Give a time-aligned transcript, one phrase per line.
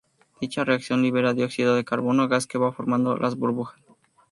[0.41, 3.79] Dicha reacción libera dióxido de carbono, gas que va formando las burbujas.